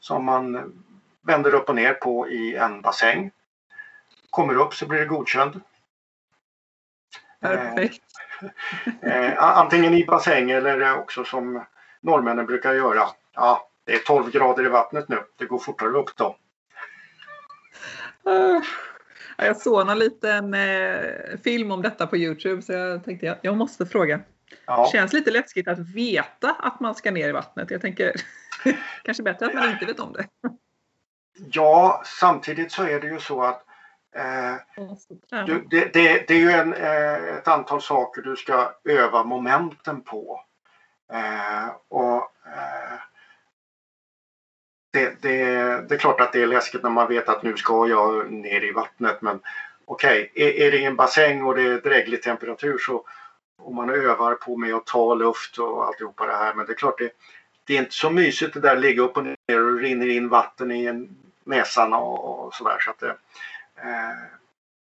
[0.01, 0.73] som man
[1.27, 3.31] vänder upp och ner på i en bassäng.
[4.31, 5.61] Kommer upp så blir det godkänd.
[7.41, 8.03] Perfekt.
[9.03, 11.65] Eh, antingen i bassäng eller också som
[12.01, 13.03] norrmännen brukar göra.
[13.35, 15.19] Ja, det är 12 grader i vattnet nu.
[15.37, 16.37] Det går fortare upp då.
[18.27, 18.63] Uh,
[19.37, 23.57] jag såg någon liten eh, film om detta på Youtube så jag tänkte jag, jag
[23.57, 24.21] måste fråga.
[24.67, 24.85] Ja.
[24.85, 27.71] Det känns lite läskigt att veta att man ska ner i vattnet.
[27.71, 28.13] Jag tänker
[29.03, 30.29] kanske bättre att man inte vet om det.
[31.53, 33.65] Ja, samtidigt så är det ju så att
[34.15, 34.55] eh,
[35.47, 40.03] du, det, det, det, är ju en, eh, ett antal saker du ska öva momenten
[40.03, 40.45] på.
[41.13, 42.99] Eh, och eh,
[44.93, 45.45] det, det,
[45.89, 48.65] det, är klart att det är läskigt när man vet att nu ska jag ner
[48.65, 49.41] i vattnet men
[49.85, 53.05] okej, okay, är, är, det en bassäng och det är dräglig temperatur så
[53.59, 56.77] och man övar på med att ta luft och alltihopa det här men det är
[56.77, 57.11] klart det,
[57.71, 60.71] det är inte så mysigt det där ligga upp och ner och rinner in vatten
[60.71, 62.77] i en näsan och, och sådär.
[62.81, 63.17] Så att det,
[63.77, 64.17] eh,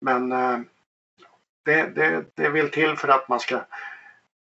[0.01, 0.59] men eh,
[1.65, 3.61] det, det, det vill till för att man ska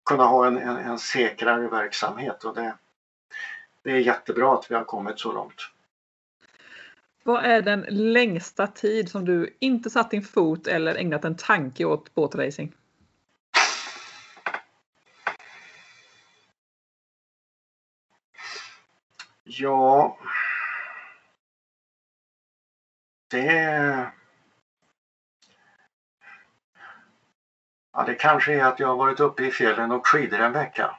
[0.06, 2.76] kunna ha en, en, en säkrare verksamhet och det,
[3.84, 5.62] det är jättebra att vi har kommit så långt.
[7.24, 11.86] Vad är den längsta tid som du inte satt din fot eller ägnat en tanke
[11.86, 12.74] åt båtracing?
[19.60, 20.17] Ja,
[23.32, 24.12] det...
[27.93, 30.98] Ja, det kanske är att jag har varit uppe i fjällen och skidor en vecka.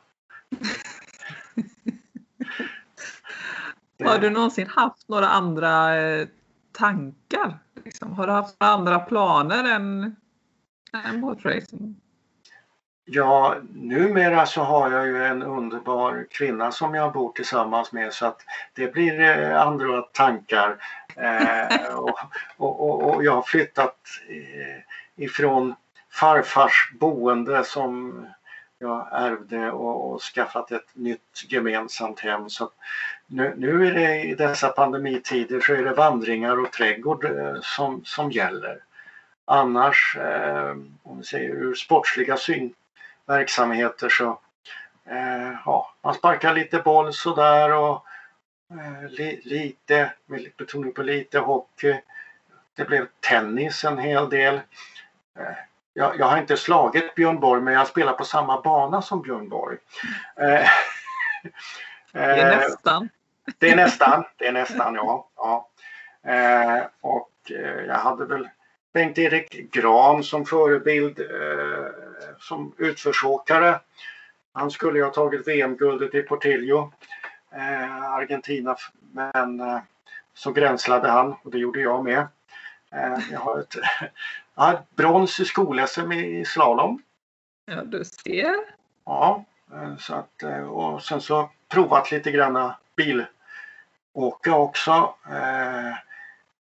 [4.05, 6.29] har du någonsin haft några andra eh,
[6.73, 7.59] tankar?
[7.85, 8.13] Liksom?
[8.13, 10.17] Har du haft några andra planer än,
[11.05, 12.01] än båtracing?
[13.11, 18.27] Ja, numera så har jag ju en underbar kvinna som jag bor tillsammans med så
[18.27, 18.41] att
[18.75, 20.77] det blir eh, andra tankar.
[21.17, 22.19] Eh, och,
[22.57, 23.97] och, och, jag har flyttat
[24.29, 25.75] eh, ifrån
[26.13, 28.27] farfars boende som
[28.79, 32.51] jag ärvde och, och, skaffat ett nytt gemensamt hem.
[32.51, 32.71] Så
[33.27, 38.05] nu, nu är det i dessa pandemitider så är det vandringar och trädgård eh, som,
[38.05, 38.79] som gäller.
[39.45, 42.37] Annars, eh, om vi säger ur sportsliga
[43.29, 44.39] synverksamheter så
[45.11, 48.05] eh, ja, man sparkar lite boll sådär och
[48.71, 52.01] eh, li, lite, med betoning på lite hockey.
[52.77, 54.55] Det blev tennis en hel del.
[55.39, 55.57] Eh,
[55.95, 59.49] jag, jag, har inte slagit Björn Borg men jag spelar på samma bana som Björn
[59.49, 59.77] Borg.
[60.37, 60.45] Eh,
[62.13, 63.09] det är eh, nästan.
[63.59, 65.29] Det är nästan, det är nästan ja.
[65.37, 65.69] ja.
[66.27, 67.31] Eh, och
[67.87, 68.49] jag hade väl
[68.93, 71.21] Bengt-Erik Gran som förebild
[72.39, 73.81] som utförsåkare.
[74.53, 76.93] Han skulle ju ha tagit VM-guldet i Portillo,
[77.53, 78.77] eh, Argentina,
[79.13, 79.79] men eh,
[80.35, 82.27] så gränslade han och det gjorde jag med.
[82.93, 83.75] Eh, jag har ett,
[84.57, 87.03] jag brons i skol-SM i slalom.
[87.67, 88.55] Ja, du ser.
[89.05, 95.15] Ja, eh, så att, eh, och sen så provat lite granna bilåka också.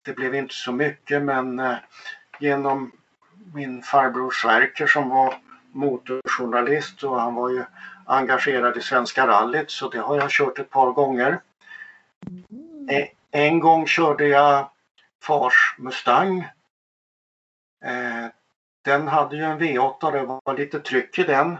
[0.01, 1.75] Det blev inte så mycket men
[2.39, 2.91] genom
[3.53, 5.35] min farbror Sverker som var
[5.71, 7.63] motorjournalist och han var ju
[8.05, 11.41] engagerad i Svenska rallyt så det har jag kört ett par gånger.
[12.49, 13.07] Mm.
[13.31, 14.69] En gång körde jag
[15.23, 16.39] fars Mustang.
[17.83, 18.25] Eh,
[18.81, 21.57] den hade ju en V8 och det var lite tryck i den.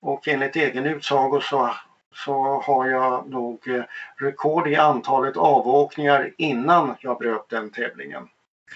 [0.00, 1.74] Och enligt egen utsago så,
[2.14, 3.84] så har jag nog eh,
[4.16, 8.28] rekord i antalet avåkningar innan jag bröt den tävlingen.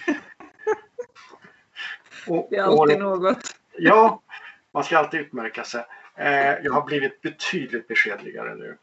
[2.27, 3.55] Och, det är alltid året, något.
[3.77, 4.21] Ja,
[4.73, 5.85] man ska alltid utmärka sig.
[6.15, 8.77] Eh, jag har blivit betydligt beskedligare nu.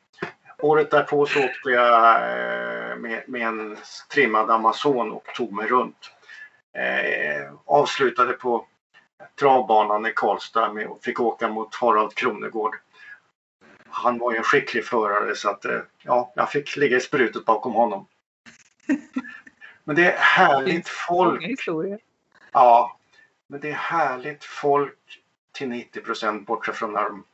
[0.58, 3.76] Året därpå så åkte jag eh, med, med, en
[4.12, 6.10] trimmad Amazon och tog mig runt.
[6.72, 8.66] Eh, avslutade på
[9.38, 12.76] travbanan i Karlstad med, och fick åka mot Harald Kronegård.
[13.88, 17.44] Han var ju en skicklig förare så att eh, ja, jag fick ligga i sprutet
[17.44, 18.06] bakom honom.
[19.84, 21.42] Men det är härligt folk.
[22.52, 22.96] Ja,
[23.54, 27.24] men det är härligt folk till 90 procent bortsett från när de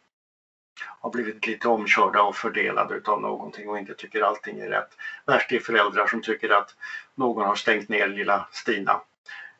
[1.01, 4.97] har blivit lite omkörda och fördelade utav någonting och inte tycker allting är rätt.
[5.27, 6.77] Värst är föräldrar som tycker att
[7.15, 9.01] någon har stängt ner lilla Stina.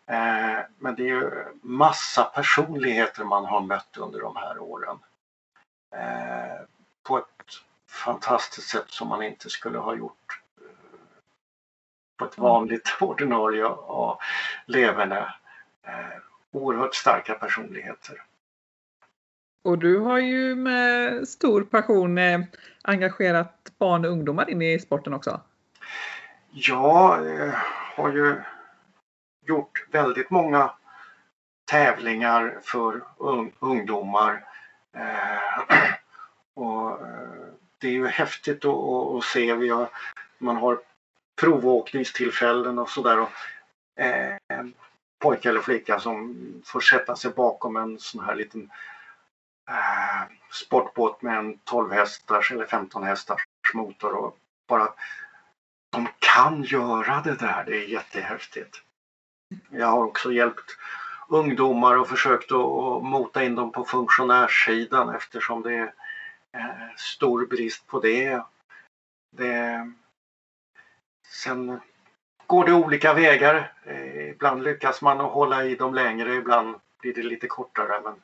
[0.07, 1.31] Eh, men det är ju
[1.63, 4.99] massa personligheter man har mött under de här åren.
[5.95, 6.67] Eh,
[7.03, 10.67] på ett fantastiskt sätt som man inte skulle ha gjort eh,
[12.19, 13.71] på ett vanligt ordinarie
[14.67, 15.35] leverne.
[15.83, 18.23] Eh, Oerhört starka personligheter.
[19.65, 22.41] Och du har ju med stor passion eh,
[22.83, 25.41] engagerat barn och ungdomar in i sporten också.
[26.51, 27.55] Jag eh,
[27.97, 28.41] har ju
[29.47, 30.73] gjort väldigt många
[31.71, 33.03] tävlingar för
[33.59, 34.45] ungdomar.
[34.97, 35.79] Eh,
[36.65, 36.99] och
[37.79, 39.55] det är ju häftigt att, se.
[39.55, 39.89] Vi har,
[40.39, 40.81] man har
[41.41, 43.27] provåkningstillfällen och sådär.
[43.99, 44.37] Eh,
[45.21, 48.71] pojke eller flicka som får sätta sig bakom en sån här liten
[49.69, 53.41] eh, sportbåt med en 12 hästars eller 15 hästars
[53.75, 54.37] motor och
[54.69, 54.89] bara
[55.91, 57.65] de kan göra det där.
[57.65, 58.83] Det är jättehäftigt.
[59.71, 60.77] Jag har också hjälpt
[61.29, 65.95] ungdomar och försökt att mota in dem på funktionärssidan eftersom det är
[66.53, 68.43] eh, stor brist på det.
[69.37, 69.93] det.
[71.27, 71.81] Sen
[72.51, 73.73] går det olika vägar.
[73.85, 78.01] Eh, ibland lyckas man att hålla i dem längre, ibland blir det lite kortare.
[78.05, 78.15] Men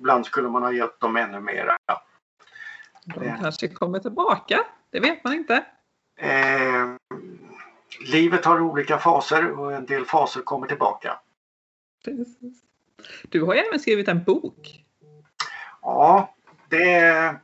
[0.00, 1.76] Ibland skulle man ha gett dem ännu mera.
[3.04, 5.64] De kanske kommer tillbaka, det vet man inte.
[6.16, 6.86] Eh,
[8.12, 11.18] livet har olika faser och en del faser kommer tillbaka.
[12.04, 12.62] Precis.
[13.28, 14.84] Du har ju även skrivit en bok.
[15.82, 16.34] Ja,
[16.68, 17.34] det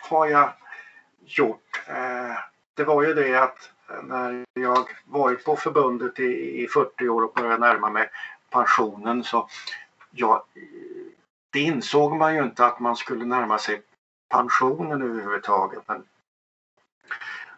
[0.00, 0.52] har jag
[1.24, 1.82] gjort.
[1.86, 2.38] Eh,
[2.74, 3.70] det var ju det att
[4.02, 8.10] när jag varit på förbundet i, 40 år och började närma mig
[8.50, 9.48] pensionen så
[10.10, 10.44] ja,
[11.50, 13.82] det insåg man ju inte att man skulle närma sig
[14.28, 15.82] pensionen överhuvudtaget.
[15.86, 16.04] Men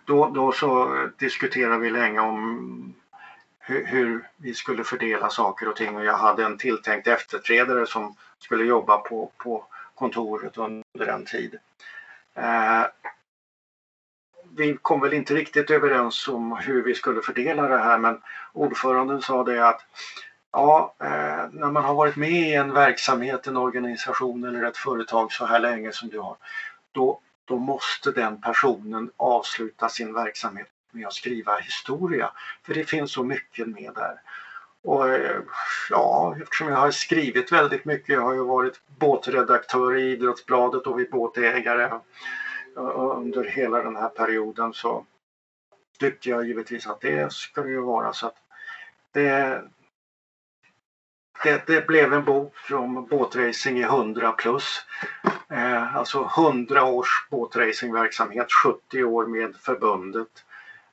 [0.05, 2.95] då, då så diskuterade vi länge om
[3.59, 8.17] hur, hur, vi skulle fördela saker och ting och jag hade en tilltänkt efterträdare som
[8.39, 9.65] skulle jobba på, på
[9.95, 11.59] kontoret under en tid.
[12.35, 12.85] Eh,
[14.57, 18.21] vi kom väl inte riktigt överens om hur vi skulle fördela det här men
[18.53, 19.81] ordföranden sa det att
[20.53, 25.33] ja, eh, när man har varit med i en verksamhet, en organisation eller ett företag
[25.33, 26.37] så här länge som du har,
[26.93, 32.31] då, då måste den personen avsluta sin verksamhet med att skriva historia.
[32.67, 34.21] För det finns så mycket med där.
[34.83, 35.41] Och eh,
[35.91, 40.99] ja, eftersom jag har skrivit väldigt mycket, jag har ju varit båtredaktör i Idrottsbladet och
[40.99, 42.01] vid Båtägare
[42.77, 45.05] under hela den här perioden så
[45.99, 48.13] tyckte jag givetvis att det ska det ju vara.
[48.13, 48.37] Så att
[49.13, 49.63] det,
[51.43, 54.85] det, det blev en bok om båtracing i 100 plus.
[55.49, 60.45] Eh, alltså 100 års båtracingverksamhet, 70 år med förbundet.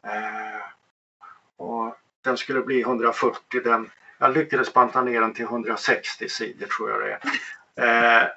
[0.04, 0.62] Eh,
[1.58, 3.62] och den skulle bli 140.
[3.64, 8.22] Den, jag lyckades banta ner den till 160 sidor tror jag det är.
[8.22, 8.28] Eh,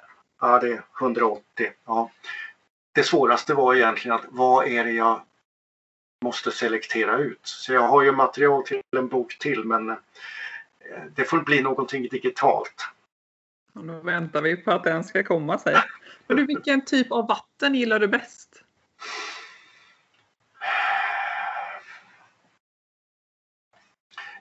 [0.41, 1.71] ja, det är 180.
[1.85, 2.11] Ja.
[2.97, 5.21] Det svåraste var egentligen att vad är det jag
[6.23, 7.39] måste selektera ut.
[7.43, 9.95] Så jag har ju material till en bok till men eh,
[11.15, 12.89] det får bli någonting digitalt.
[13.73, 15.75] Och nu väntar vi på att den ska komma sig.
[16.27, 18.63] Men du, vilken typ av vatten gillar du bäst?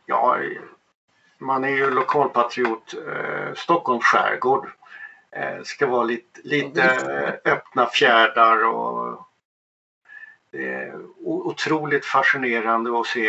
[0.06, 0.38] Ja,
[1.38, 2.94] man är ju lokalpatriot.
[2.94, 4.72] Eh, Stockholms skärgård
[5.64, 6.82] ska vara lite, lite
[7.44, 9.26] öppna fjärdar och
[10.50, 13.28] det är otroligt fascinerande att se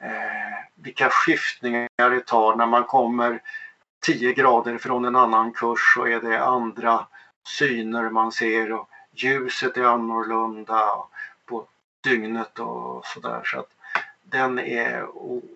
[0.00, 3.42] eh, vilka skiftningar det tar när man kommer
[4.00, 7.06] 10 grader från en annan kurs så är det andra
[7.58, 10.90] syner man ser och ljuset är annorlunda
[11.46, 11.66] på
[12.00, 13.40] dygnet och sådär.
[13.44, 13.70] Så att
[14.22, 15.06] den är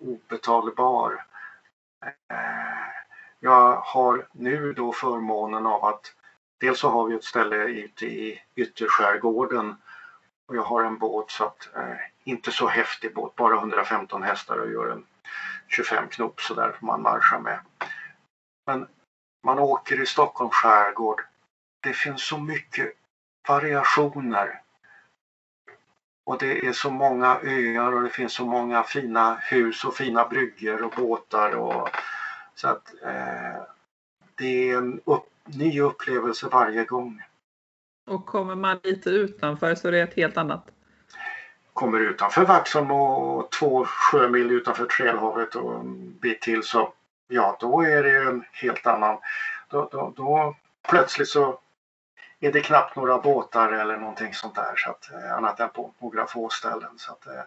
[0.01, 1.25] obetalbar.
[3.43, 6.13] Jag har nu då förmånen av att
[6.59, 9.75] dels så har vi ett ställe ute i ytterskärgården
[10.47, 14.57] och jag har en båt så att eh, inte så häftig båt, bara 115 hästar
[14.57, 15.05] och gör en
[15.67, 17.59] 25 knop så där får man marscha med.
[18.65, 18.87] Men
[19.43, 21.21] man åker i Stockholms skärgård.
[21.83, 22.93] Det finns så mycket
[23.47, 24.61] variationer.
[26.25, 30.27] Och det är så många öar och det finns så många fina hus och fina
[30.27, 31.55] bryggor och båtar.
[31.55, 31.89] Och,
[32.61, 33.63] så att eh,
[34.35, 37.21] det är en upp, ny upplevelse varje gång.
[38.07, 40.71] Och kommer man lite utanför så är det ett helt annat?
[41.73, 46.93] Kommer utanför Vaxholm och två sjömil utanför Trälhavet och en bit till så
[47.27, 49.17] ja, då är det en helt annan.
[49.69, 50.55] Då, då, då
[50.89, 51.59] plötsligt så
[52.39, 55.93] är det knappt några båtar eller någonting sånt där så att, eh, annat än på
[55.99, 56.93] några få ställen.
[56.97, 57.43] Så att, eh,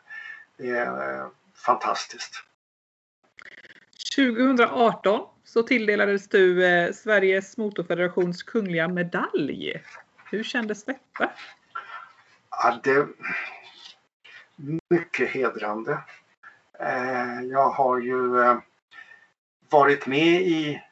[0.56, 2.44] det är eh, fantastiskt.
[4.16, 9.82] 2018 så tilldelades du eh, Sveriges Motorfederations kungliga medalj.
[10.30, 11.30] Hur kändes detta?
[12.50, 13.06] Ja, det
[14.90, 15.98] mycket hedrande.
[16.78, 18.58] Eh, jag har ju eh,
[19.70, 20.82] varit med i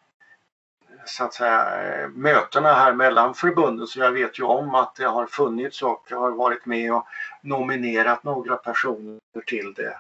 [1.04, 5.04] så att säga, eh, mötena här mellan förbunden så jag vet ju om att det
[5.04, 7.06] har funnits och jag har varit med och
[7.40, 9.96] nominerat några personer till det.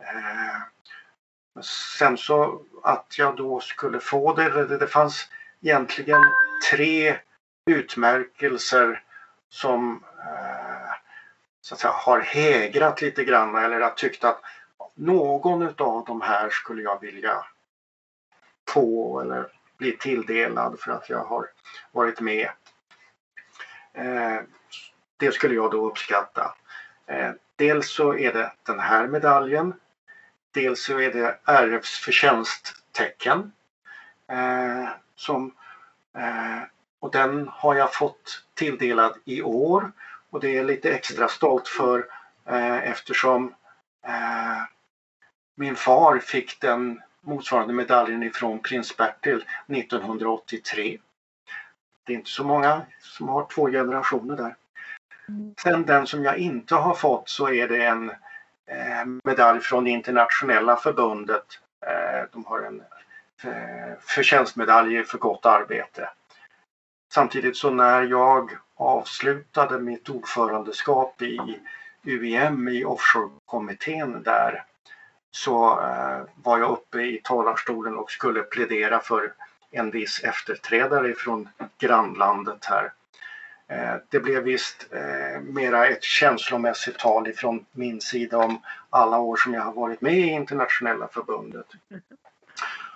[0.00, 0.62] Eh,
[1.60, 5.28] sen så att jag då skulle få det, det fanns
[5.60, 6.22] egentligen
[6.70, 7.16] tre
[7.66, 9.02] utmärkelser
[9.48, 10.92] som eh,
[11.60, 14.40] så att säga, har hägrat lite grann eller har tyckt att
[14.94, 17.44] någon av de här skulle jag vilja
[18.68, 19.46] få eller
[19.78, 21.46] bli tilldelad för att jag har
[21.92, 22.48] varit med.
[23.92, 24.40] Eh,
[25.16, 26.54] det skulle jag då uppskatta.
[27.06, 29.74] Eh, dels så är det den här medaljen.
[30.52, 33.52] Dels så är det RFs förtjänsttecken.
[34.28, 35.54] Eh, som,
[37.00, 39.92] och den har jag fått tilldelad i år
[40.30, 42.06] och det är lite extra stolt för
[42.82, 43.54] eftersom
[45.54, 50.98] min far fick den motsvarande medaljen ifrån prins Bertil 1983.
[52.04, 54.56] Det är inte så många som har två generationer där.
[55.62, 58.16] Sen den som jag inte har fått så är det en eh,
[58.66, 61.44] Eh, medalj från det internationella förbundet.
[61.86, 62.82] Eh, de har en
[63.44, 66.10] eh, förtjänstmedalj för gott arbete.
[67.12, 71.60] Samtidigt så när jag avslutade mitt ordförandeskap i
[72.04, 74.64] UEM i offshore-kommittén där
[75.30, 75.58] så
[76.34, 79.32] var jag uppe i talarstolen och skulle plädera för
[79.70, 81.48] en viss efterträdare från
[81.78, 82.92] grannlandet här.
[83.72, 89.36] Eh, det blev visst eh, mera ett känslomässigt tal ifrån min sida om alla år
[89.36, 91.66] som jag har varit med i internationella förbundet.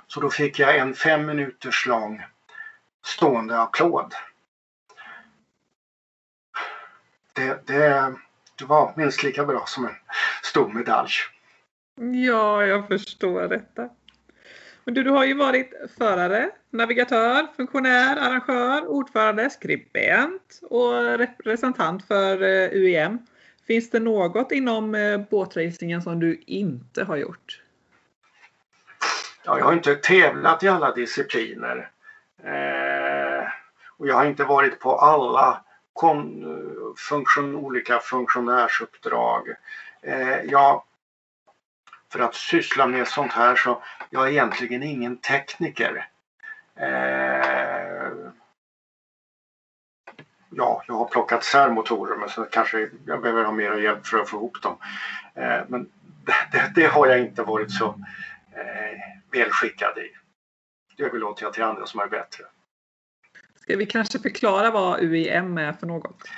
[0.07, 2.24] Så då fick jag en fem minuters lång
[3.05, 4.14] stående applåd.
[7.33, 8.14] Det, det,
[8.59, 9.95] det var minst lika bra som en
[10.43, 11.11] stor medalj.
[12.27, 13.89] Ja, jag förstår detta.
[14.87, 22.43] Men du, du har ju varit förare, navigatör, funktionär, arrangör, ordförande, skribent och representant för
[22.43, 23.18] eh, UEM.
[23.66, 27.62] Finns det något inom eh, båtracingen som du inte har gjort?
[29.45, 31.91] Ja, jag har inte tävlat i alla discipliner.
[32.45, 33.49] Eh,
[33.97, 35.64] och jag har inte varit på alla
[36.03, 36.24] eh,
[37.09, 39.49] funktion, olika funktionärsuppdrag.
[40.03, 40.82] Eh, jag,
[42.13, 46.09] för att syssla med sånt här så jag är egentligen ingen tekniker.
[46.77, 48.13] Eh,
[50.51, 54.29] ja, jag har plockat särmotorer men så kanske jag behöver ha mer hjälp för att
[54.29, 54.77] få ihop dem.
[55.35, 55.91] Eh, men
[56.53, 57.87] det, det, har jag inte varit så
[58.53, 58.99] eh,
[59.33, 60.11] välskickad i.
[60.97, 62.45] Det överlåter jag till andra som är bättre.
[63.61, 66.29] Ska vi kanske förklara vad UIM är för något?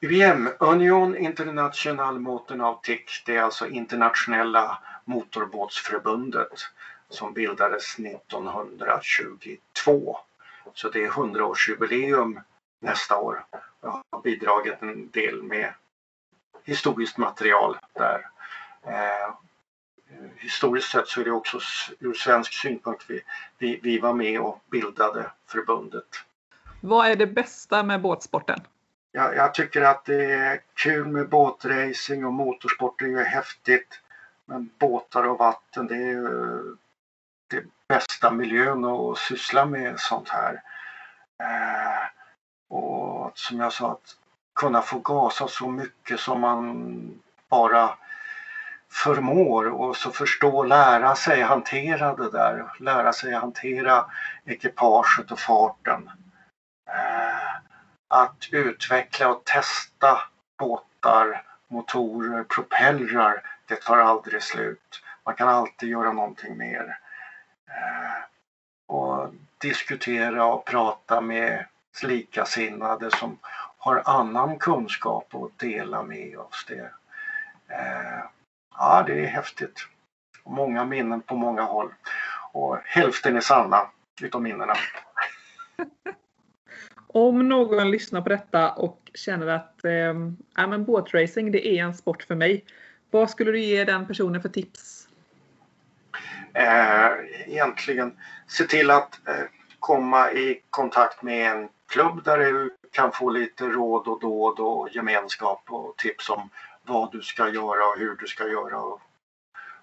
[0.00, 6.52] UIM, Union International Motornautic, det är alltså internationella motorbåtsförbundet
[7.08, 10.18] som bildades 1922.
[10.74, 12.42] Så det är 100-årsjubileum
[12.80, 13.44] nästa år.
[13.80, 15.74] Jag har bidragit en del med
[16.64, 18.26] historiskt material där.
[18.86, 19.34] Eh,
[20.36, 21.58] historiskt sett så är det också
[21.98, 23.20] ur svensk synpunkt vi,
[23.58, 26.06] vi, vi var med och bildade förbundet.
[26.80, 28.60] Vad är det bästa med båtsporten?
[29.12, 34.00] Jag, jag tycker att det är kul med båtracing och motorsport är ju häftigt.
[34.46, 36.28] Men båtar och vatten det är ju
[37.50, 40.62] det bästa miljön att syssla med sånt här.
[41.38, 42.04] Eh,
[42.68, 44.16] och som jag sa, att
[44.54, 47.98] kunna få gasa så mycket som man bara
[48.90, 52.72] förmår och så förstå, lära sig hantera det där.
[52.80, 54.04] Lära sig hantera
[54.44, 56.10] ekipaget och farten.
[56.88, 57.56] Eh,
[58.08, 60.18] att utveckla och testa
[60.58, 65.02] båtar, motorer, propellrar, det tar aldrig slut.
[65.24, 66.98] Man kan alltid göra någonting mer.
[67.68, 68.22] Eh,
[68.86, 71.66] och diskutera och prata med
[72.02, 73.38] likasinnade som
[73.78, 76.66] har annan kunskap att dela med oss.
[76.68, 76.90] Det.
[77.68, 78.24] Eh,
[78.76, 79.88] ja, det är häftigt.
[80.44, 81.94] Många minnen på många håll.
[82.52, 83.90] Och hälften är sanna
[84.22, 84.74] utav minnena.
[87.06, 92.22] Om någon lyssnar på detta och känner att eh, men båtracing det är en sport
[92.22, 92.64] för mig.
[93.10, 95.08] Vad skulle du ge den personen för tips?
[96.54, 97.12] Eh,
[97.46, 99.44] egentligen se till att eh,
[99.80, 104.88] komma i kontakt med en klubb där du kan få lite råd och dåd och
[104.94, 106.50] gemenskap och tips om
[106.82, 109.00] vad du ska göra och hur du ska göra och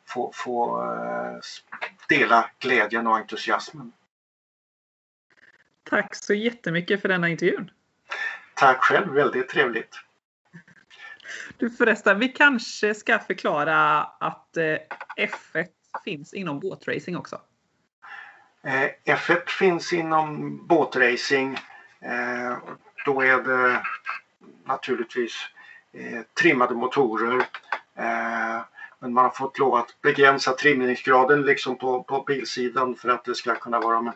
[0.06, 1.40] få, få eh,
[2.10, 3.92] dela glädjen och entusiasmen.
[5.84, 7.72] Tack så jättemycket för denna intervjun.
[8.54, 10.00] Tack själv, väldigt trevligt.
[11.58, 14.78] Du förresten, vi kanske ska förklara att eh,
[15.18, 15.68] F1
[16.04, 17.42] finns inom båtracing också.
[18.64, 21.58] Eh, F1 finns inom båtracing.
[22.02, 22.58] Eh,
[23.06, 23.82] då är det
[24.66, 25.34] naturligtvis
[26.42, 27.46] trimmade motorer.
[29.00, 33.36] Men man har fått lov att begränsa trimningsgraden liksom på, på bilsidan för att det
[33.36, 34.14] ska kunna vara med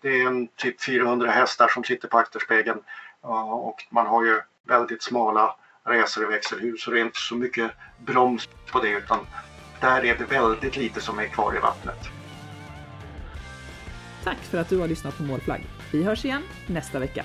[0.00, 2.82] det är en typ 400 hästar som sitter på akterspegeln
[3.20, 7.70] och man har ju väldigt smala resor i växelhus och det är inte så mycket
[7.98, 9.26] broms på det utan
[9.80, 12.08] där är det väldigt lite som är kvar i vattnet.
[14.24, 15.66] Tack för att du har lyssnat på Målflagg.
[15.92, 17.24] Vi hörs igen nästa vecka.